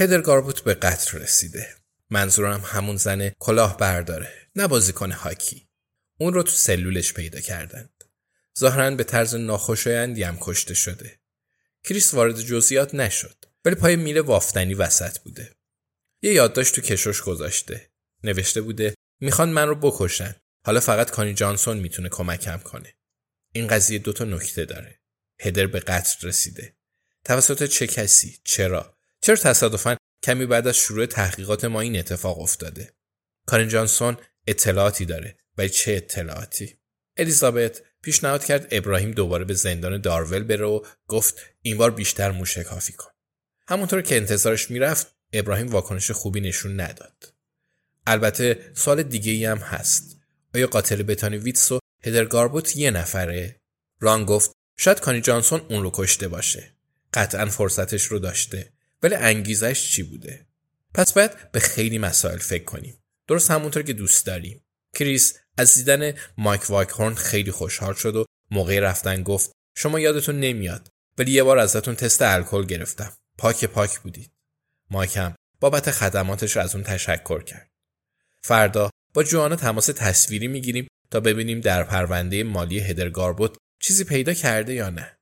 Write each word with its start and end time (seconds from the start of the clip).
هدر 0.00 0.20
گاربوت 0.20 0.60
به 0.60 0.74
قتل 0.74 1.18
رسیده. 1.18 1.74
منظورم 2.10 2.60
همون 2.64 2.96
زن 2.96 3.28
کلاه 3.28 3.76
برداره. 3.76 4.32
نه 4.56 4.66
بازیکن 4.66 5.12
هاکی. 5.12 5.68
اون 6.18 6.34
رو 6.34 6.42
تو 6.42 6.50
سلولش 6.50 7.12
پیدا 7.12 7.40
کردند. 7.40 8.04
ظاهرا 8.58 8.90
به 8.90 9.04
طرز 9.04 9.34
ناخوشایندی 9.34 10.22
هم 10.22 10.38
کشته 10.40 10.74
شده. 10.74 11.20
کریس 11.84 12.14
وارد 12.14 12.40
جزئیات 12.40 12.94
نشد. 12.94 13.44
ولی 13.64 13.74
پای 13.74 13.96
میله 13.96 14.20
وافتنی 14.20 14.74
وسط 14.74 15.18
بوده. 15.18 15.56
یه 16.22 16.32
یادداشت 16.32 16.74
تو 16.74 16.80
کشوش 16.80 17.22
گذاشته. 17.22 17.90
نوشته 18.24 18.60
بوده 18.60 18.94
می‌خوان 19.20 19.48
من 19.48 19.68
رو 19.68 19.74
بکشن. 19.74 20.34
حالا 20.64 20.80
فقط 20.80 21.10
کانی 21.10 21.34
جانسون 21.34 21.78
می‌تونه 21.78 22.08
کمکم 22.08 22.58
کنه. 22.58 22.94
این 23.52 23.66
قضیه 23.66 23.98
دوتا 23.98 24.24
نکته 24.24 24.64
داره. 24.64 25.00
هدر 25.40 25.66
به 25.66 25.80
قتل 25.80 26.28
رسیده. 26.28 26.76
توسط 27.24 27.64
چه 27.64 27.86
کسی؟ 27.86 28.38
چرا؟ 28.44 28.97
چرا 29.20 29.36
تصادفا 29.36 29.96
کمی 30.24 30.46
بعد 30.46 30.66
از 30.66 30.76
شروع 30.76 31.06
تحقیقات 31.06 31.64
ما 31.64 31.80
این 31.80 31.98
اتفاق 31.98 32.40
افتاده؟ 32.40 32.92
کارین 33.46 33.68
جانسون 33.68 34.16
اطلاعاتی 34.46 35.04
داره 35.04 35.36
ولی 35.58 35.68
چه 35.68 35.92
اطلاعاتی؟ 35.92 36.78
الیزابت 37.16 37.82
پیشنهاد 38.02 38.44
کرد 38.44 38.68
ابراهیم 38.70 39.10
دوباره 39.10 39.44
به 39.44 39.54
زندان 39.54 40.00
دارول 40.00 40.42
بره 40.42 40.66
و 40.66 40.80
گفت 41.08 41.34
این 41.62 41.76
بار 41.76 41.90
بیشتر 41.90 42.30
موشکافی 42.30 42.92
کن. 42.92 43.10
همونطور 43.68 44.02
که 44.02 44.16
انتظارش 44.16 44.70
می‌رفت 44.70 45.06
ابراهیم 45.32 45.68
واکنش 45.68 46.10
خوبی 46.10 46.40
نشون 46.40 46.80
نداد. 46.80 47.34
البته 48.06 48.72
سال 48.74 49.02
دیگه 49.02 49.32
ای 49.32 49.44
هم 49.44 49.58
هست. 49.58 50.16
آیا 50.54 50.66
قاتل 50.66 51.02
بتانی 51.02 51.36
ویتس 51.36 51.72
و 51.72 51.78
هدر 52.04 52.24
گاربوت 52.24 52.76
یه 52.76 52.90
نفره؟ 52.90 53.60
ران 54.00 54.24
گفت 54.24 54.52
شاید 54.76 55.00
کانی 55.00 55.20
جانسون 55.20 55.60
اون 55.68 55.82
رو 55.82 55.90
کشته 55.94 56.28
باشه. 56.28 56.72
قطعا 57.14 57.46
فرصتش 57.46 58.04
رو 58.04 58.18
داشته. 58.18 58.72
ولی 59.02 59.14
انگیزش 59.14 59.90
چی 59.90 60.02
بوده؟ 60.02 60.46
پس 60.94 61.12
باید 61.12 61.52
به 61.52 61.60
خیلی 61.60 61.98
مسائل 61.98 62.38
فکر 62.38 62.64
کنیم. 62.64 63.02
درست 63.28 63.50
همونطور 63.50 63.82
که 63.82 63.92
دوست 63.92 64.26
داریم. 64.26 64.64
کریس 64.94 65.34
از 65.56 65.74
دیدن 65.74 66.14
مایک 66.38 66.70
وایکهورن 66.70 67.14
خیلی 67.14 67.50
خوشحال 67.50 67.94
شد 67.94 68.16
و 68.16 68.24
موقع 68.50 68.80
رفتن 68.80 69.22
گفت 69.22 69.52
شما 69.76 70.00
یادتون 70.00 70.40
نمیاد 70.40 70.88
ولی 71.18 71.30
یه 71.30 71.42
بار 71.42 71.58
ازتون 71.58 71.94
تست 71.94 72.22
الکل 72.22 72.66
گرفتم. 72.66 73.12
پاک 73.38 73.64
پاک 73.64 73.98
بودید. 73.98 74.30
مایک 74.90 75.16
هم 75.16 75.34
بابت 75.60 75.90
خدماتش 75.90 76.56
از 76.56 76.74
اون 76.74 76.84
تشکر 76.84 77.42
کرد. 77.42 77.70
فردا 78.42 78.90
با 79.14 79.22
جوانا 79.22 79.56
تماس 79.56 79.86
تصویری 79.86 80.48
می‌گیریم 80.48 80.88
تا 81.10 81.20
ببینیم 81.20 81.60
در 81.60 81.82
پرونده 81.82 82.42
مالی 82.42 82.78
هدر 82.80 83.08
گاربوت 83.08 83.56
چیزی 83.80 84.04
پیدا 84.04 84.34
کرده 84.34 84.74
یا 84.74 84.90
نه. 84.90 85.18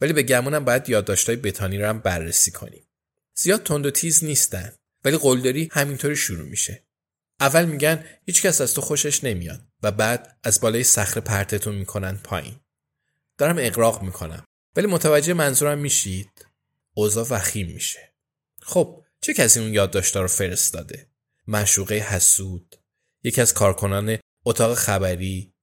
ولی 0.00 0.12
به 0.12 0.22
گمونم 0.22 0.64
باید 0.64 0.88
یادداشتای 0.88 1.36
بتانی 1.36 1.78
رو 1.78 1.88
هم 1.88 1.98
بررسی 1.98 2.50
کنیم. 2.50 2.83
زیاد 3.34 3.62
تند 3.62 3.86
و 3.86 3.90
تیز 3.90 4.24
نیستن 4.24 4.72
ولی 5.04 5.18
قلدری 5.18 5.68
همینطوری 5.72 6.16
شروع 6.16 6.48
میشه. 6.48 6.84
اول 7.40 7.64
میگن 7.64 8.04
هیچکس 8.26 8.60
از 8.60 8.74
تو 8.74 8.80
خوشش 8.80 9.24
نمیاد 9.24 9.68
و 9.82 9.92
بعد 9.92 10.38
از 10.42 10.60
بالای 10.60 10.84
صخره 10.84 11.20
پرتتون 11.20 11.74
می‌کنن 11.74 12.16
پایین. 12.16 12.60
دارم 13.38 13.56
اقراق 13.58 14.02
می‌کنم 14.02 14.44
ولی 14.76 14.86
متوجه 14.86 15.32
منظورم 15.32 15.78
میشید؟ 15.78 16.46
اوضاع 16.94 17.26
وخیم 17.30 17.66
میشه. 17.66 18.14
خب 18.62 19.02
چه 19.20 19.34
کسی 19.34 19.60
اون 19.60 19.74
یادداشت‌ها 19.74 20.22
رو 20.22 20.28
فرستاده؟ 20.28 21.10
معشوقه 21.46 21.94
حسود، 21.94 22.76
یکی 23.22 23.40
از 23.40 23.54
کارکنان 23.54 24.18
اتاق 24.44 24.74
خبری 24.74 25.54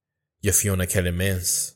یا 0.42 0.52
فیونا 0.52 0.86
کلمنس؟ 0.86 1.76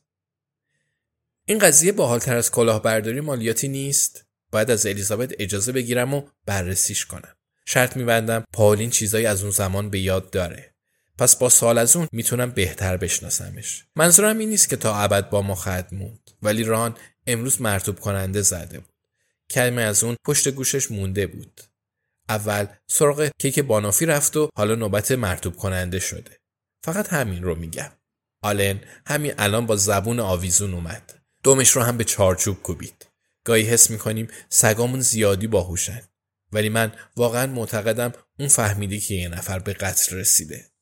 این 1.46 1.60
قضیه 1.60 1.92
باحالتر 1.92 2.36
از 2.36 2.52
کلاهبرداری 2.52 3.22
مالیاتی 3.22 3.68
نیست؟ 3.68 4.25
باید 4.56 4.72
از 4.72 4.86
الیزابت 4.86 5.32
اجازه 5.40 5.72
بگیرم 5.72 6.14
و 6.14 6.22
بررسیش 6.46 7.06
کنم. 7.06 7.36
شرط 7.66 7.98
میبندم 7.98 8.44
پاولین 8.54 8.90
چیزایی 8.90 9.26
از 9.26 9.42
اون 9.42 9.52
زمان 9.52 9.90
به 9.90 10.00
یاد 10.00 10.30
داره. 10.30 10.76
پس 11.18 11.36
با 11.36 11.50
سال 11.50 11.78
از 11.78 11.96
اون 11.96 12.08
می‌تونم 12.12 12.52
بهتر 12.52 12.98
بشناسمش. 12.98 13.86
منظورم 13.96 14.38
این 14.38 14.50
نیست 14.50 14.70
که 14.70 14.76
تا 14.76 14.96
ابد 14.96 15.30
با 15.30 15.42
ما 15.42 15.56
خواهد 15.56 15.94
موند. 15.94 16.32
ولی 16.42 16.64
ران 16.64 16.96
امروز 17.28 17.62
مرتوب 17.62 18.00
کننده 18.00 18.42
زده 18.42 18.80
بود. 18.80 18.94
کلمه 19.50 19.82
از 19.82 20.04
اون 20.04 20.16
پشت 20.26 20.50
گوشش 20.50 20.92
مونده 20.92 21.28
بود. 21.28 21.62
اول 22.30 22.66
سراغ 22.88 23.30
کیک 23.40 23.60
بانافی 23.60 24.06
رفت 24.06 24.38
و 24.38 24.50
حالا 24.56 24.76
نوبت 24.76 25.12
مرتوب 25.12 25.56
کننده 25.56 26.00
شده. 26.00 26.40
فقط 26.84 27.14
همین 27.14 27.44
رو 27.44 27.56
میگم. 27.56 27.92
آلن 28.42 28.80
همین 29.08 29.34
الان 29.38 29.66
با 29.66 29.76
زبون 29.76 30.20
آویزون 30.20 30.74
اومد. 30.74 31.14
دومش 31.44 31.70
رو 31.70 31.82
هم 31.82 31.98
به 31.98 32.04
چارچوب 32.04 32.62
کوبید. 32.62 33.05
گاهی 33.46 33.64
حس 33.64 33.90
می‌کنیم 33.90 34.28
سگامون 34.50 35.00
زیادی 35.00 35.48
باهوشن. 35.48 36.02
ولی 36.52 36.70
من 36.70 36.92
واقعا 37.16 37.48
معتقدم 37.48 38.14
اون 38.40 38.48
فهمیدی 38.48 39.00
که 39.00 39.14
یه 39.14 39.30
نفر 39.30 39.60
به 39.60 39.74
قتل 39.74 40.16
رسیده. 40.16 40.75